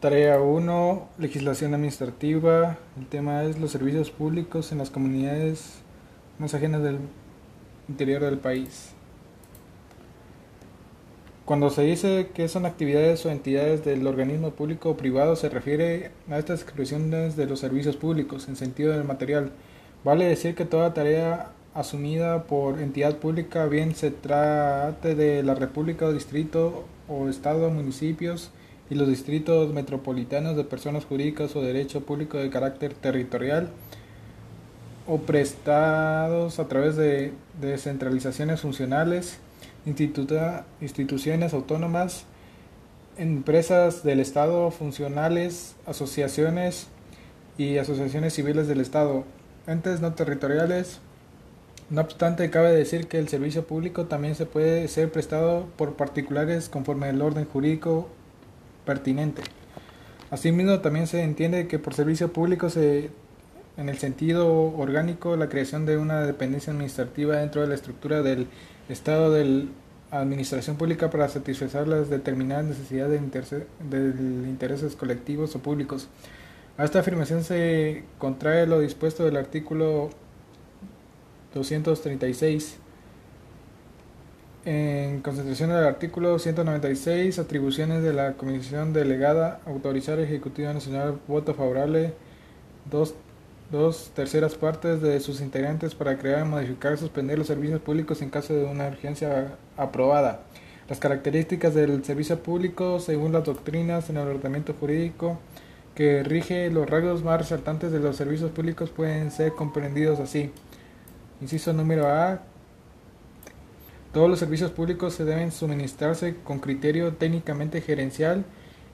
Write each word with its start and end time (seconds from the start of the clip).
Tarea 0.00 0.40
1, 0.40 1.08
legislación 1.18 1.74
administrativa. 1.74 2.78
El 2.98 3.06
tema 3.06 3.44
es 3.44 3.58
los 3.58 3.70
servicios 3.70 4.10
públicos 4.10 4.72
en 4.72 4.78
las 4.78 4.88
comunidades 4.88 5.82
más 6.38 6.54
ajenas 6.54 6.82
del 6.82 7.00
interior 7.86 8.22
del 8.22 8.38
país. 8.38 8.92
Cuando 11.44 11.68
se 11.68 11.82
dice 11.82 12.30
que 12.32 12.48
son 12.48 12.64
actividades 12.64 13.26
o 13.26 13.30
entidades 13.30 13.84
del 13.84 14.06
organismo 14.06 14.52
público 14.52 14.88
o 14.88 14.96
privado, 14.96 15.36
se 15.36 15.50
refiere 15.50 16.12
a 16.30 16.38
estas 16.38 16.62
expresiones 16.62 17.36
de 17.36 17.44
los 17.44 17.60
servicios 17.60 17.98
públicos 17.98 18.48
en 18.48 18.56
sentido 18.56 18.92
del 18.92 19.04
material. 19.04 19.52
Vale 20.02 20.24
decir 20.24 20.54
que 20.54 20.64
toda 20.64 20.94
tarea 20.94 21.50
asumida 21.74 22.44
por 22.44 22.80
entidad 22.80 23.18
pública, 23.18 23.66
bien 23.66 23.94
se 23.94 24.10
trate 24.10 25.14
de 25.14 25.42
la 25.42 25.54
república 25.54 26.06
o 26.06 26.12
distrito 26.14 26.86
o 27.06 27.28
estado 27.28 27.66
o 27.66 27.70
municipios, 27.70 28.50
y 28.90 28.96
los 28.96 29.08
distritos 29.08 29.72
metropolitanos 29.72 30.56
de 30.56 30.64
personas 30.64 31.04
jurídicas 31.04 31.54
o 31.54 31.62
derecho 31.62 32.00
público 32.00 32.36
de 32.38 32.50
carácter 32.50 32.92
territorial 32.92 33.70
o 35.06 35.18
prestados 35.18 36.58
a 36.58 36.66
través 36.66 36.96
de 36.96 37.32
descentralizaciones 37.60 38.60
funcionales, 38.60 39.38
instituciones 39.86 41.54
autónomas, 41.54 42.24
empresas 43.16 44.02
del 44.02 44.20
Estado 44.20 44.70
funcionales, 44.72 45.76
asociaciones 45.86 46.88
y 47.58 47.78
asociaciones 47.78 48.34
civiles 48.34 48.66
del 48.66 48.80
Estado, 48.80 49.24
entes 49.66 50.00
no 50.00 50.14
territoriales. 50.14 51.00
No 51.90 52.02
obstante, 52.02 52.50
cabe 52.50 52.72
decir 52.72 53.08
que 53.08 53.18
el 53.18 53.28
servicio 53.28 53.66
público 53.66 54.06
también 54.06 54.34
se 54.34 54.46
puede 54.46 54.86
ser 54.88 55.10
prestado 55.10 55.66
por 55.76 55.94
particulares 55.94 56.68
conforme 56.68 57.06
al 57.06 57.20
orden 57.20 57.46
jurídico 57.46 58.08
pertinente. 58.84 59.42
Asimismo, 60.30 60.80
también 60.80 61.06
se 61.06 61.22
entiende 61.22 61.66
que 61.66 61.78
por 61.78 61.94
servicio 61.94 62.32
público 62.32 62.70
se, 62.70 63.10
en 63.76 63.88
el 63.88 63.98
sentido 63.98 64.48
orgánico, 64.76 65.36
la 65.36 65.48
creación 65.48 65.86
de 65.86 65.96
una 65.96 66.22
dependencia 66.22 66.72
administrativa 66.72 67.36
dentro 67.36 67.62
de 67.62 67.68
la 67.68 67.74
estructura 67.74 68.22
del 68.22 68.46
Estado 68.88 69.32
de 69.32 69.66
Administración 70.10 70.76
Pública 70.76 71.10
para 71.10 71.28
satisfacer 71.28 71.88
las 71.88 72.10
determinadas 72.10 72.64
necesidades 72.64 73.20
de, 73.20 74.12
de 74.12 74.48
intereses 74.48 74.96
colectivos 74.96 75.54
o 75.56 75.60
públicos. 75.60 76.08
A 76.78 76.84
esta 76.84 77.00
afirmación 77.00 77.44
se 77.44 78.04
contrae 78.18 78.66
lo 78.66 78.80
dispuesto 78.80 79.24
del 79.24 79.36
artículo 79.36 80.10
236 81.54 82.78
en 84.64 85.20
concentración 85.22 85.70
del 85.70 85.84
artículo 85.84 86.38
196, 86.38 87.38
atribuciones 87.38 88.02
de 88.02 88.12
la 88.12 88.34
Comisión 88.34 88.92
Delegada, 88.92 89.60
autorizar 89.66 90.18
al 90.18 90.24
Ejecutivo 90.24 90.72
Nacional 90.72 91.18
voto 91.26 91.54
favorable, 91.54 92.12
dos, 92.90 93.14
dos 93.70 94.10
terceras 94.14 94.54
partes 94.54 95.00
de 95.00 95.18
sus 95.20 95.40
integrantes 95.40 95.94
para 95.94 96.18
crear, 96.18 96.44
modificar, 96.44 96.98
suspender 96.98 97.38
los 97.38 97.46
servicios 97.46 97.80
públicos 97.80 98.20
en 98.22 98.30
caso 98.30 98.52
de 98.52 98.64
una 98.64 98.88
urgencia 98.88 99.54
aprobada. 99.76 100.40
Las 100.88 100.98
características 100.98 101.74
del 101.74 102.04
servicio 102.04 102.42
público 102.42 102.98
según 102.98 103.32
las 103.32 103.44
doctrinas 103.44 104.10
en 104.10 104.16
el 104.16 104.28
ordenamiento 104.28 104.74
jurídico 104.74 105.38
que 105.94 106.22
rige 106.22 106.70
los 106.70 106.88
rasgos 106.88 107.22
más 107.22 107.40
resaltantes 107.40 107.92
de 107.92 108.00
los 108.00 108.16
servicios 108.16 108.50
públicos 108.50 108.90
pueden 108.90 109.30
ser 109.30 109.52
comprendidos 109.52 110.20
así. 110.20 110.50
Inciso 111.40 111.72
número 111.72 112.08
A, 112.08 112.42
todos 114.12 114.28
los 114.28 114.38
servicios 114.38 114.72
públicos 114.72 115.14
se 115.14 115.24
deben 115.24 115.52
suministrarse 115.52 116.34
con 116.42 116.58
criterio 116.58 117.14
técnicamente 117.14 117.80
gerencial 117.80 118.44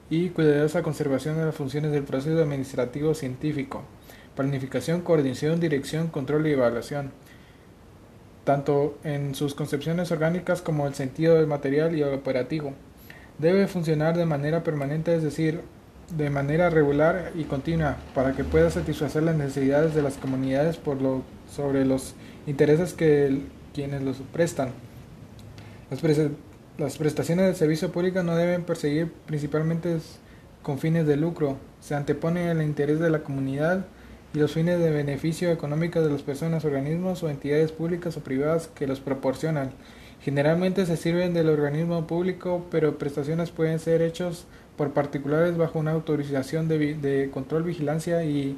y 0.09 0.29
cuidadosa 0.29 0.83
conservación 0.83 1.37
de 1.37 1.45
las 1.45 1.55
funciones 1.55 1.91
del 1.91 2.03
proceso 2.03 2.41
administrativo 2.41 3.13
científico, 3.13 3.83
planificación, 4.35 5.01
coordinación, 5.01 5.59
dirección, 5.59 6.07
control 6.09 6.45
y 6.47 6.51
evaluación, 6.51 7.11
tanto 8.43 8.97
en 9.03 9.33
sus 9.33 9.55
concepciones 9.55 10.11
orgánicas 10.11 10.61
como 10.61 10.87
el 10.87 10.93
sentido 10.93 11.35
del 11.35 11.47
material 11.47 11.97
y 11.97 12.03
operativo. 12.03 12.73
Debe 13.39 13.67
funcionar 13.67 14.15
de 14.15 14.25
manera 14.25 14.63
permanente, 14.63 15.15
es 15.15 15.23
decir, 15.23 15.61
de 16.15 16.29
manera 16.29 16.69
regular 16.69 17.31
y 17.35 17.43
continua, 17.43 17.97
para 18.15 18.33
que 18.33 18.43
pueda 18.43 18.69
satisfacer 18.69 19.23
las 19.23 19.35
necesidades 19.35 19.93
de 19.93 20.01
las 20.01 20.15
comunidades 20.17 20.77
por 20.77 21.01
lo, 21.01 21.23
sobre 21.51 21.85
los 21.85 22.15
intereses 22.45 22.93
que 22.93 23.41
quienes 23.73 24.03
los 24.03 24.17
prestan. 24.31 24.69
Las, 25.89 26.97
prestaciones 26.97 27.45
de 27.45 27.55
servicio 27.55 27.93
público 27.93 28.21
no 28.21 28.35
deben 28.35 28.63
perseguir 28.63 29.09
principalmente 29.25 29.97
con 30.61 30.79
fines 30.79 31.07
de 31.07 31.15
lucro, 31.15 31.55
se 31.79 31.95
antepone 31.95 32.51
el 32.51 32.61
interés 32.61 32.99
de 32.99 33.09
la 33.09 33.23
comunidad 33.23 33.85
y 34.33 34.39
los 34.39 34.51
fines 34.51 34.79
de 34.79 34.91
beneficio 34.91 35.49
económico 35.49 36.01
de 36.01 36.11
las 36.11 36.23
personas, 36.23 36.65
organismos 36.65 37.23
o 37.23 37.29
entidades 37.29 37.71
públicas 37.71 38.17
o 38.17 38.19
privadas 38.19 38.67
que 38.67 38.85
los 38.85 38.99
proporcionan. 38.99 39.71
Generalmente 40.21 40.85
se 40.85 40.97
sirven 40.97 41.33
del 41.33 41.47
organismo 41.47 42.05
público, 42.05 42.65
pero 42.69 42.97
prestaciones 42.97 43.51
pueden 43.51 43.79
ser 43.79 44.01
hechas 44.01 44.45
por 44.75 44.91
particulares 44.91 45.55
bajo 45.55 45.79
una 45.79 45.91
autorización 45.91 46.67
de, 46.67 46.95
de 46.95 47.29
control, 47.31 47.63
vigilancia 47.63 48.25
y 48.25 48.57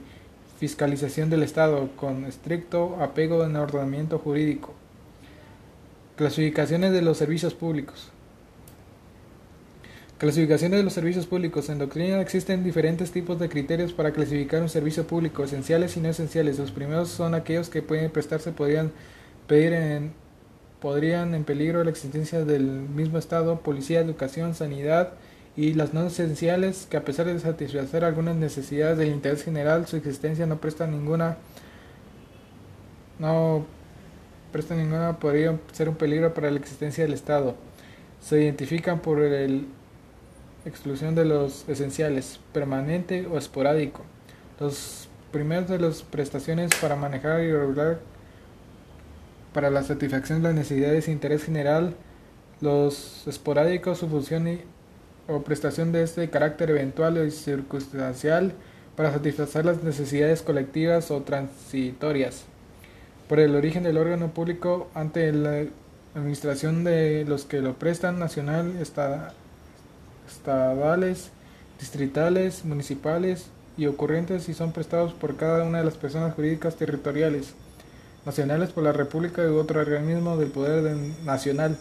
fiscalización 0.58 1.30
del 1.30 1.44
Estado, 1.44 1.90
con 1.96 2.26
estricto 2.26 2.98
apego 3.02 3.46
en 3.46 3.56
ordenamiento 3.56 4.18
jurídico. 4.18 4.74
Clasificaciones 6.20 6.92
de 6.92 7.02
los 7.02 7.18
servicios 7.18 7.54
públicos. 7.54 8.10
Clasificaciones 10.18 10.78
de 10.78 10.84
los 10.84 10.92
servicios 10.92 11.26
públicos. 11.26 11.70
En 11.70 11.80
doctrina 11.80 12.20
existen 12.20 12.62
diferentes 12.62 13.12
tipos 13.12 13.40
de 13.40 13.48
criterios 13.48 13.94
para 13.94 14.12
clasificar 14.12 14.62
un 14.62 14.68
servicio 14.68 15.08
público, 15.08 15.46
esenciales 15.46 15.96
y 15.96 16.02
no 16.02 16.10
esenciales. 16.10 16.60
Los 16.60 16.72
primeros 16.72 17.08
son 17.08 17.36
aquellos 17.36 17.70
que 17.70 17.82
pueden 17.82 18.12
prestarse, 18.12 18.52
podrían 18.52 18.92
pedir 19.48 19.72
en, 19.72 20.12
podrían 20.82 21.34
en 21.36 21.46
peligro 21.46 21.86
la 21.86 21.90
existencia 21.90 22.44
del 22.44 22.64
mismo 22.64 23.18
Estado, 23.18 23.62
policía, 23.62 24.02
educación, 24.02 24.56
sanidad 24.56 25.14
y 25.56 25.74
las 25.74 25.94
no 25.94 26.06
esenciales 26.06 26.86
que 26.90 26.98
a 26.98 27.06
pesar 27.06 27.28
de 27.28 27.40
satisfacer 27.40 28.04
algunas 28.04 28.36
necesidades 28.36 28.98
del 28.98 29.08
interés 29.08 29.46
general, 29.46 29.88
su 29.88 29.96
existencia 29.96 30.46
no 30.46 30.60
presta 30.60 30.86
ninguna 30.86 31.38
no 33.20 33.79
presta 34.52 34.76
ninguna 34.76 35.20
podría 35.20 35.58
ser 35.72 35.90
un 35.90 35.96
peligro 35.96 36.34
para 36.34 36.52
la 36.52 36.60
existencia 36.60 37.04
del 37.04 37.14
Estado. 37.14 37.56
Se 38.22 38.42
identifican 38.42 39.00
por 39.00 39.20
la 39.20 39.48
exclusión 40.66 41.16
de 41.16 41.26
los 41.26 41.68
esenciales, 41.70 42.40
permanente 42.54 43.28
o 43.28 43.38
esporádico. 43.38 44.04
Los 44.60 45.08
primeros 45.32 45.70
de 45.70 45.80
las 45.80 46.02
prestaciones 46.04 46.72
para 46.82 46.96
manejar 46.96 47.42
y 47.42 47.52
regular 47.52 48.00
para 49.54 49.70
la 49.70 49.84
satisfacción 49.84 50.42
de 50.42 50.50
las 50.50 50.56
necesidades 50.56 51.06
de 51.06 51.12
interés 51.12 51.44
general, 51.44 51.96
los 52.62 53.28
esporádicos, 53.28 54.00
su 54.00 54.08
función 54.08 54.60
o 55.28 55.42
prestación 55.44 55.92
de 55.92 56.04
este 56.04 56.30
carácter 56.30 56.72
eventual 56.72 57.26
y 57.26 57.32
circunstancial 57.32 58.54
para 58.96 59.14
satisfacer 59.14 59.66
las 59.66 59.84
necesidades 59.84 60.42
colectivas 60.42 61.10
o 61.12 61.22
transitorias 61.22 62.46
por 63.30 63.40
el 63.40 63.56
origen 63.56 63.84
del 63.84 63.98
órgano 64.00 64.34
público 64.34 64.90
ante 64.96 65.32
la 65.32 65.66
administración 66.16 66.84
de 66.84 67.26
los 67.26 67.46
que 67.46 67.62
lo 67.62 67.76
prestan, 67.76 68.18
nacional, 68.18 68.74
estadales, 70.28 71.30
distritales, 71.80 72.66
municipales 72.66 73.52
y 73.78 73.86
ocurrentes 73.86 74.50
y 74.50 74.56
son 74.56 74.72
prestados 74.72 75.14
por 75.14 75.38
cada 75.38 75.64
una 75.64 75.78
de 75.78 75.86
las 75.86 75.94
personas 75.94 76.34
jurídicas 76.34 76.76
territoriales, 76.76 77.54
nacionales 78.26 78.72
por 78.72 78.84
la 78.84 78.94
República 78.94 79.44
u 79.44 79.58
otro 79.58 79.80
organismo 79.80 80.36
del 80.36 80.50
poder 80.50 80.98
nacional. 81.24 81.78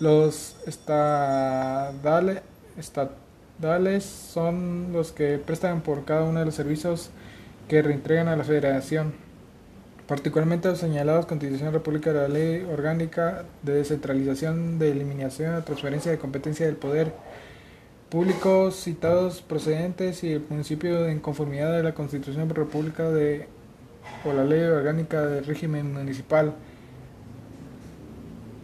Los 0.00 0.56
estadales, 0.66 2.42
estadales 2.76 4.04
son 4.04 4.92
los 4.92 5.12
que 5.12 5.38
prestan 5.38 5.82
por 5.82 6.04
cada 6.04 6.24
uno 6.24 6.40
de 6.40 6.46
los 6.46 6.56
servicios 6.56 7.10
que 7.68 7.80
reentregan 7.80 8.26
a 8.26 8.34
la 8.34 8.42
Federación 8.42 9.23
particularmente 10.06 10.74
señalados 10.76 11.26
Constitución 11.26 11.72
República 11.72 12.12
de 12.12 12.20
la 12.20 12.28
Ley 12.28 12.66
Orgánica 12.70 13.44
de 13.62 13.74
Descentralización, 13.74 14.78
de 14.78 14.90
Eliminación, 14.90 15.56
de 15.56 15.62
Transferencia 15.62 16.10
de 16.10 16.18
Competencia 16.18 16.66
del 16.66 16.76
Poder 16.76 17.12
Público 18.10 18.70
citados 18.70 19.42
procedentes 19.42 20.22
y 20.22 20.34
el 20.34 20.44
municipio 20.48 21.08
en 21.08 21.18
conformidad 21.18 21.72
de 21.72 21.82
la 21.82 21.94
Constitución 21.94 22.48
República 22.48 23.10
de 23.10 23.48
o 24.24 24.32
la 24.32 24.44
Ley 24.44 24.62
Orgánica 24.62 25.22
del 25.22 25.44
Régimen 25.44 25.92
Municipal. 25.94 26.54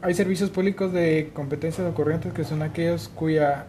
Hay 0.03 0.15
servicios 0.15 0.51
públicos 0.51 0.93
de 0.93 1.31
competencias 1.35 1.91
ocurrentes 1.91 2.33
que 2.33 2.45
son 2.45 2.63
aquellos 2.63 3.09
cuya 3.09 3.67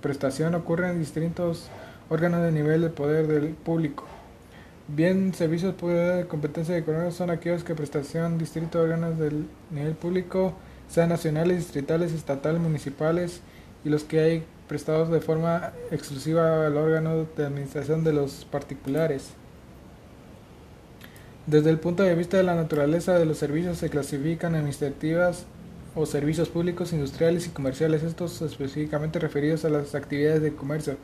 prestación 0.00 0.54
ocurre 0.54 0.90
en 0.90 0.98
distintos 0.98 1.68
órganos 2.08 2.42
de 2.42 2.52
nivel 2.52 2.82
de 2.82 2.90
poder 2.90 3.26
del 3.26 3.50
público. 3.50 4.04
Bien, 4.90 5.34
servicios 5.34 5.76
de 5.76 6.26
competencia 6.28 6.74
económica 6.74 7.10
son 7.10 7.28
aquellos 7.28 7.62
que 7.62 7.74
prestación 7.74 8.38
distrito 8.38 8.78
de 8.78 8.84
órganos 8.84 9.18
del 9.18 9.46
nivel 9.70 9.92
público, 9.92 10.54
sean 10.88 11.10
nacionales, 11.10 11.58
distritales, 11.58 12.14
estatales, 12.14 12.58
municipales, 12.58 13.42
y 13.84 13.90
los 13.90 14.04
que 14.04 14.20
hay 14.20 14.44
prestados 14.66 15.10
de 15.10 15.20
forma 15.20 15.74
exclusiva 15.90 16.66
al 16.66 16.74
órgano 16.78 17.26
de 17.36 17.44
administración 17.44 18.02
de 18.02 18.14
los 18.14 18.46
particulares. 18.46 19.28
Desde 21.46 21.68
el 21.68 21.78
punto 21.78 22.02
de 22.02 22.14
vista 22.14 22.38
de 22.38 22.44
la 22.44 22.54
naturaleza 22.54 23.18
de 23.18 23.26
los 23.26 23.36
servicios 23.36 23.76
se 23.76 23.90
clasifican 23.90 24.54
administrativas 24.54 25.44
o 25.94 26.06
servicios 26.06 26.48
públicos, 26.48 26.94
industriales 26.94 27.46
y 27.46 27.50
comerciales, 27.50 28.02
estos 28.02 28.40
específicamente 28.40 29.18
referidos 29.18 29.66
a 29.66 29.68
las 29.68 29.94
actividades 29.94 30.40
de 30.40 30.54
comercio, 30.54 30.96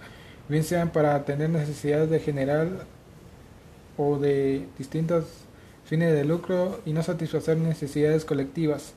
bien 0.48 0.64
sean 0.64 0.88
para 0.88 1.14
atender 1.14 1.50
necesidades 1.50 2.08
de 2.08 2.20
general 2.20 2.86
o 3.96 4.19
de 4.19 4.67
distintos 4.79 5.25
fines 5.85 6.12
de 6.12 6.25
lucro 6.25 6.81
y 6.87 6.93
no 6.93 7.02
satisfacer 7.02 7.56
necesidades 7.56 8.25
colectivas. 8.25 8.94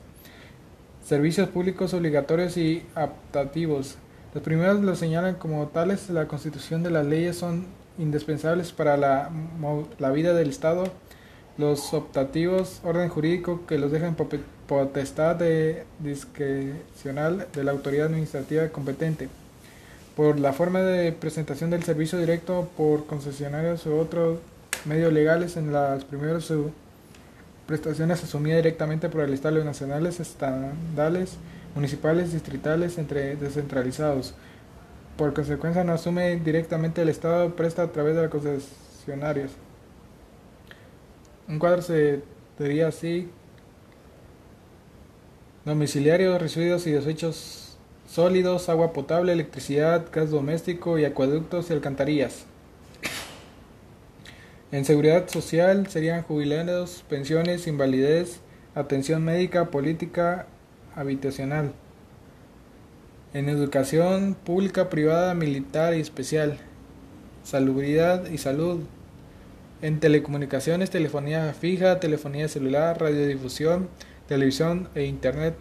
Servicios 1.04 1.48
públicos 1.48 1.94
obligatorios 1.94 2.56
y 2.56 2.84
adaptativos. 2.94 3.96
Los 4.34 4.42
primeros 4.42 4.80
lo 4.80 4.94
señalan 4.94 5.36
como 5.36 5.68
tales, 5.68 6.10
la 6.10 6.28
constitución 6.28 6.82
de 6.82 6.90
las 6.90 7.06
leyes 7.06 7.36
son 7.36 7.66
indispensables 7.98 8.72
para 8.72 8.96
la, 8.96 9.30
la 9.98 10.10
vida 10.10 10.34
del 10.34 10.50
Estado 10.50 10.84
los 11.58 11.92
optativos, 11.92 12.80
orden 12.84 13.08
jurídico 13.08 13.66
que 13.66 13.78
los 13.78 13.90
dejan 13.90 14.16
potestad 14.66 15.36
de 15.36 15.84
discrecional 15.98 17.48
de 17.52 17.64
la 17.64 17.72
autoridad 17.72 18.06
administrativa 18.06 18.68
competente. 18.68 19.28
Por 20.16 20.38
la 20.38 20.52
forma 20.52 20.80
de 20.82 21.12
presentación 21.12 21.70
del 21.70 21.82
servicio 21.82 22.18
directo 22.18 22.68
por 22.76 23.06
concesionarios 23.06 23.84
u 23.86 23.96
otros 23.96 24.38
medios 24.88 25.12
legales, 25.12 25.56
en 25.56 25.72
las 25.72 26.04
primeras 26.04 26.44
su 26.44 26.72
prestaciones 27.68 28.24
asumida 28.24 28.56
directamente 28.56 29.10
por 29.10 29.20
el 29.20 29.34
Estado 29.34 29.62
nacionales, 29.62 30.20
estandales, 30.20 31.36
municipales, 31.74 32.32
distritales, 32.32 32.96
entre 32.96 33.36
descentralizados. 33.36 34.32
Por 35.18 35.34
consecuencia, 35.34 35.84
no 35.84 35.92
asume 35.92 36.36
directamente 36.36 37.02
el 37.02 37.10
Estado, 37.10 37.54
presta 37.54 37.82
a 37.82 37.92
través 37.92 38.16
de 38.16 38.22
los 38.22 38.30
concesionarios. 38.30 39.52
Un 41.46 41.58
cuadro 41.58 41.82
se 41.82 42.22
diría 42.58 42.88
así. 42.88 43.28
Domiciliarios, 45.66 46.40
residuos 46.40 46.86
y 46.86 46.92
desechos 46.92 47.76
sólidos, 48.08 48.70
agua 48.70 48.94
potable, 48.94 49.32
electricidad, 49.34 50.06
gas 50.10 50.30
doméstico 50.30 50.98
y 50.98 51.04
acueductos 51.04 51.68
y 51.68 51.74
alcantarillas. 51.74 52.46
En 54.70 54.84
seguridad 54.84 55.26
social 55.28 55.86
serían 55.86 56.22
jubilados, 56.22 57.02
pensiones, 57.08 57.66
invalidez, 57.66 58.40
atención 58.74 59.24
médica, 59.24 59.70
política, 59.70 60.46
habitacional. 60.94 61.72
En 63.32 63.48
educación 63.48 64.34
pública, 64.34 64.90
privada, 64.90 65.32
militar 65.32 65.94
y 65.94 66.00
especial. 66.00 66.58
Salubridad 67.44 68.28
y 68.28 68.36
salud. 68.36 68.80
En 69.80 70.00
telecomunicaciones, 70.00 70.90
telefonía 70.90 71.54
fija, 71.54 71.98
telefonía 71.98 72.46
celular, 72.48 73.00
radiodifusión, 73.00 73.88
televisión 74.26 74.90
e 74.94 75.04
internet. 75.04 75.54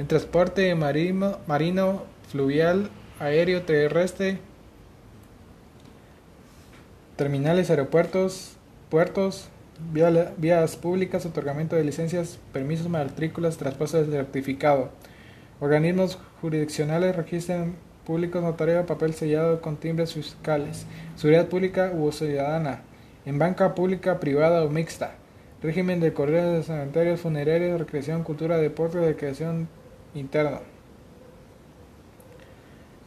En 0.00 0.08
transporte 0.08 0.74
marino, 0.74 2.02
fluvial, 2.28 2.90
aéreo, 3.20 3.62
terrestre, 3.62 4.40
terminales, 7.16 7.70
aeropuertos, 7.70 8.56
puertos, 8.90 9.48
vías 10.38 10.76
públicas, 10.76 11.26
otorgamiento 11.26 11.76
de 11.76 11.84
licencias, 11.84 12.38
permisos, 12.52 12.88
matrículas, 12.88 13.56
traspaso 13.56 14.02
de 14.02 14.10
certificado. 14.10 14.90
Organismos 15.60 16.18
jurisdiccionales 16.40 17.16
registran 17.16 17.76
públicos, 18.04 18.42
notario, 18.42 18.86
papel 18.86 19.14
sellado 19.14 19.60
con 19.60 19.76
timbres 19.76 20.14
fiscales. 20.14 20.86
Seguridad 21.16 21.48
pública 21.48 21.92
u 21.94 22.12
ciudadana 22.12 22.82
en 23.24 23.38
banca 23.38 23.74
pública, 23.74 24.20
privada 24.20 24.62
o 24.64 24.70
mixta, 24.70 25.16
régimen 25.62 25.98
de 26.00 26.12
correos 26.12 26.52
de 26.54 26.62
cementerios, 26.62 27.20
funerarios, 27.20 27.80
recreación, 27.80 28.22
cultura, 28.22 28.58
deporte, 28.58 29.00
recreación 29.00 29.68
interna. 30.14 30.60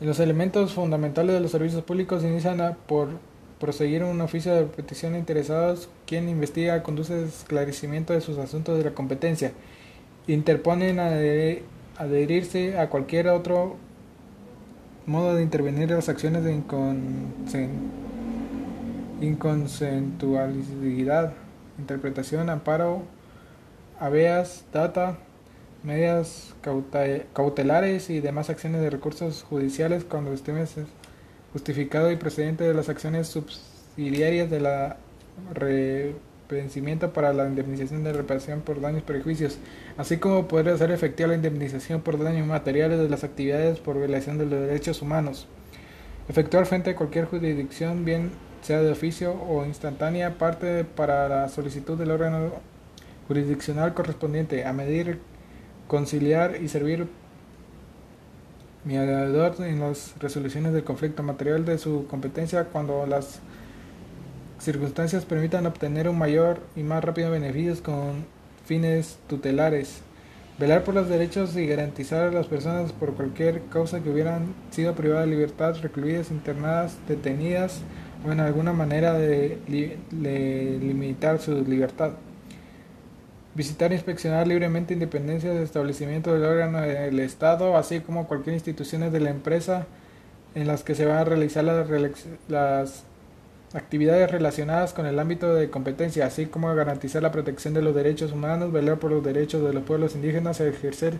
Los 0.02 0.20
elementos 0.20 0.74
fundamentales 0.74 1.36
de 1.36 1.42
los 1.42 1.52
servicios 1.52 1.84
públicos 1.84 2.24
inician 2.24 2.78
por 2.88 3.10
proseguir 3.60 4.04
un 4.04 4.22
oficio 4.22 4.56
de 4.56 4.64
petición 4.64 5.16
a 5.16 5.18
interesados, 5.18 5.90
quien 6.06 6.30
investiga, 6.30 6.82
conduce 6.84 7.24
esclarecimiento 7.24 8.14
de 8.14 8.22
sus 8.22 8.38
asuntos 8.38 8.78
de 8.78 8.86
la 8.86 8.92
competencia, 8.92 9.52
interponen 10.28 11.00
adherirse 11.00 12.80
a 12.80 12.90
cualquier 12.90 13.28
otro 13.28 13.76
modo 15.06 15.36
de 15.36 15.44
intervenir 15.44 15.90
en 15.90 15.96
las 15.96 16.08
acciones 16.08 16.44
de 16.44 16.62
inconsensualidad, 19.22 21.34
interpretación, 21.78 22.50
amparo, 22.50 23.04
habeas, 24.00 24.64
data, 24.72 25.18
medidas 25.84 26.54
cautelares 27.34 28.10
y 28.10 28.20
demás 28.20 28.50
acciones 28.50 28.82
de 28.82 28.90
recursos 28.90 29.44
judiciales 29.44 30.04
cuando 30.04 30.34
estime 30.34 30.66
justificado 31.54 32.12
y 32.12 32.16
procedente 32.16 32.64
de 32.64 32.74
las 32.74 32.90
acciones 32.90 33.28
subsidiarias 33.28 34.50
de 34.50 34.60
la 34.60 34.98
revencimiento 36.50 37.14
para 37.14 37.34
la 37.34 37.48
indemnización 37.48 38.04
de 38.04 38.14
reparación 38.14 38.62
por 38.62 38.82
daños 38.82 39.02
y 39.02 39.06
prejuicios, 39.06 39.58
así 39.98 40.18
como 40.18 40.48
poder 40.48 40.70
hacer 40.70 40.92
efectiva 40.92 41.30
la 41.30 41.36
indemnización 41.36 42.02
por 42.02 42.22
daños 42.22 42.48
materiales 42.48 43.00
de 43.00 43.10
las 43.10 43.24
actividades 43.24 43.80
por 43.80 43.98
violación 43.98 44.38
de 44.38 44.46
los 44.46 44.60
derechos 44.60 45.02
humanos. 45.02 45.48
Efectuar 46.28 46.66
frente 46.66 46.92
a 46.92 46.96
cualquier 46.96 47.26
jurisdicción 47.26 48.06
bien 48.06 48.32
sea 48.62 48.82
de 48.82 48.92
oficio 48.92 49.34
o 49.34 49.66
instantánea, 49.66 50.38
parte 50.38 50.84
para 50.84 51.30
la 51.30 51.50
solicitud 51.50 51.98
del 51.98 52.12
órgano 52.12 52.52
jurisdiccional 53.28 53.94
correspondiente 53.94 54.66
a 54.66 54.74
medir, 54.74 55.20
conciliar 55.88 56.58
y 56.62 56.68
servir 56.68 57.08
mediador 58.86 59.56
en 59.60 59.80
las 59.80 60.14
resoluciones 60.20 60.74
del 60.74 60.84
conflicto 60.84 61.24
material 61.24 61.66
de 61.66 61.78
su 61.78 62.08
competencia 62.08 62.66
cuando 62.66 63.06
las 63.06 63.40
circunstancias 64.60 65.26
permitan 65.26 65.66
obtener 65.66 66.10
un 66.10 66.18
mayor 66.18 66.60
y 66.76 66.84
más 66.84 67.04
rápido 67.04 67.32
beneficios 67.32 67.82
con 67.82 68.26
fines 68.66 69.18
tutelares. 69.28 70.02
Velar 70.60 70.84
por 70.84 70.94
los 70.94 71.08
derechos 71.08 71.56
y 71.56 71.66
garantizar 71.66 72.28
a 72.28 72.32
las 72.32 72.48
personas 72.48 72.92
por 72.92 73.14
cualquier 73.14 73.62
causa 73.70 74.02
que 74.02 74.10
hubieran 74.10 74.54
sido 74.72 74.94
privadas 74.94 75.26
de 75.26 75.32
libertad, 75.32 75.76
recluidas, 75.82 76.32
internadas, 76.32 76.98
detenidas, 77.08 77.82
o 78.26 78.32
en 78.32 78.42
alguna 78.42 78.74
manera 78.74 79.14
de, 79.14 79.58
limitar 80.12 81.40
su 81.40 81.64
libertad. 81.64 82.12
Visitar 83.56 83.92
e 83.92 83.96
inspeccionar 83.96 84.48
libremente 84.48 84.94
independencia 84.94 85.52
de 85.52 85.64
establecimiento 85.64 86.34
del 86.34 86.44
órgano 86.44 86.82
del 86.82 87.20
Estado, 87.20 87.76
así 87.78 88.00
como 88.00 88.28
cualquier 88.28 88.54
institución 88.54 89.12
de 89.12 89.20
la 89.20 89.32
empresa 89.32 89.88
en 90.56 90.68
las 90.68 90.84
que 90.84 90.96
se 90.96 91.06
van 91.06 91.18
a 91.18 91.24
realizar 91.24 91.64
las, 91.64 91.88
las 92.48 93.04
actividades 93.74 94.32
relacionadas 94.32 94.94
con 94.94 95.06
el 95.06 95.20
ámbito 95.20 95.54
de 95.54 95.70
competencia, 95.70 96.26
así 96.26 96.46
como 96.46 96.74
garantizar 96.74 97.22
la 97.22 97.32
protección 97.32 97.74
de 97.74 97.82
los 97.82 97.96
derechos 97.96 98.32
humanos, 98.32 98.72
velar 98.72 99.00
por 99.00 99.12
los 99.12 99.24
derechos 99.24 99.64
de 99.64 99.74
los 99.74 99.84
pueblos 99.84 100.16
indígenas, 100.16 100.60
ejercer 100.60 101.16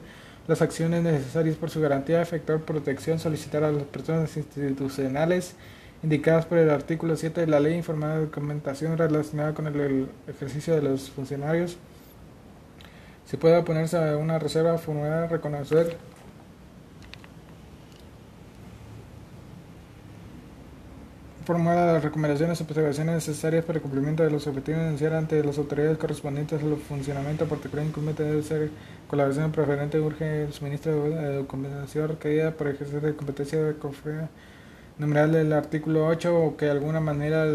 las 0.48 0.62
acciones 0.62 1.04
necesarias 1.04 1.56
por 1.56 1.70
su 1.70 1.80
garantía, 1.80 2.22
efectuar 2.22 2.60
protección, 2.62 3.20
solicitar 3.20 3.64
a 3.64 3.72
las 3.72 3.84
personas 3.84 4.36
institucionales 4.36 5.56
indicadas 6.02 6.46
por 6.46 6.58
el 6.58 6.70
artículo 6.70 7.16
7 7.16 7.42
de 7.42 7.48
la 7.48 7.60
ley 7.60 7.76
informar 7.76 8.16
de 8.16 8.26
documentación 8.26 8.98
relacionada 8.98 9.54
con 9.54 9.68
el, 9.68 10.08
ejercicio 10.28 10.74
de 10.74 10.82
los 10.82 11.10
funcionarios. 11.12 11.78
Se 13.30 13.38
puede 13.38 13.58
oponerse 13.58 13.96
a 13.96 14.18
una 14.18 14.40
reserva 14.40 14.76
formulada 14.80 15.28
reconocer 15.28 15.98
formular 21.46 21.94
las 21.94 22.04
recomendaciones 22.04 22.60
y 22.60 22.64
observaciones 22.64 23.28
necesarias 23.28 23.64
para 23.66 23.78
el 23.78 23.84
cumplimiento 23.84 24.24
de 24.24 24.32
los 24.32 24.48
objetivos 24.48 24.82
iniciales 24.82 25.20
ante 25.20 25.44
las 25.44 25.60
autoridades 25.60 26.00
correspondientes 26.00 26.64
al 26.64 26.76
funcionamiento 26.78 27.46
particular 27.48 27.86
incumbe 27.86 28.14
debe 28.14 28.42
ser 28.42 28.72
colaboración 29.08 29.52
preferente 29.52 30.00
urge 30.00 30.46
el 30.46 30.54
suministro 30.54 31.10
de 31.10 31.36
documentación 31.36 32.08
requerida 32.08 32.50
para 32.50 32.72
ejercer 32.72 33.02
de 33.02 33.16
competencia 33.16 33.64
de 33.64 33.76
confianza 33.76 34.30
numeral 34.98 35.32
del 35.32 35.54
artículo 35.54 36.08
8 36.08 36.36
o 36.36 36.58
que 36.58 36.66
de 36.66 36.72
alguna 36.72 37.00
manera 37.00 37.46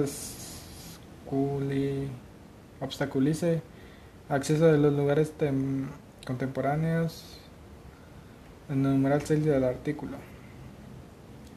obstaculice 2.81 3.74
acceso 4.29 4.67
de 4.67 4.79
los 4.79 4.93
lugares 4.93 5.33
contemporáneos 6.27 7.39
en 8.69 8.85
el 8.85 8.93
numeral 8.93 9.23
6 9.23 9.45
del 9.45 9.65
artículo. 9.65 10.17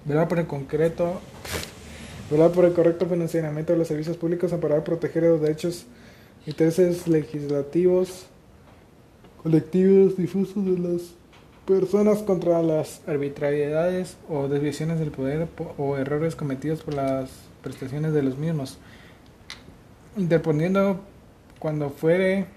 Velar 0.06 0.28
por 0.28 0.40
el 0.40 0.48
concreto, 0.48 1.22
velar 2.30 2.52
por 2.52 2.66
el 2.66 2.74
correcto 2.74 3.06
financiamiento 3.08 3.74
de 3.74 3.80
los 3.80 3.88
servicios 3.88 4.18
públicos 4.18 4.52
para 4.54 4.84
proteger 4.84 5.24
los 5.24 5.42
derechos 5.42 5.86
intereses 6.46 7.08
legislativos, 7.08 8.28
colectivos, 9.44 10.18
difusos 10.18 10.66
de 10.66 10.78
los 10.78 11.16
personas 11.66 12.20
contra 12.20 12.62
las 12.64 13.02
arbitrariedades 13.08 14.18
o 14.30 14.48
desviaciones 14.48 15.00
del 15.00 15.12
poder 15.12 15.50
o 15.78 15.98
errores 15.98 16.36
cometidos 16.36 16.82
por 16.82 16.94
las 16.94 17.30
prestaciones 17.62 18.14
de 18.14 18.24
los 18.24 18.38
mismos, 18.38 18.78
interponiendo 20.16 21.02
cuando 21.60 21.90
fuere 21.90 22.57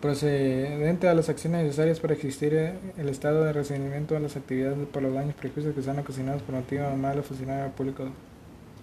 procedente 0.00 1.08
a 1.08 1.14
las 1.14 1.28
acciones 1.28 1.64
necesarias 1.64 2.00
para 2.00 2.14
existir 2.14 2.54
el 2.54 3.08
estado 3.08 3.44
de 3.44 3.52
recibimiento 3.52 4.14
de 4.14 4.20
las 4.20 4.36
actividades 4.36 4.78
por 4.88 5.02
los 5.02 5.14
daños 5.14 5.34
prejuicios 5.34 5.74
que 5.74 5.82
sean 5.82 5.98
ocasionados 5.98 6.42
por 6.42 6.54
motivo 6.54 6.84
de 6.84 6.96
malo 6.96 7.22
funcionamiento 7.22 7.76
público 7.76 8.04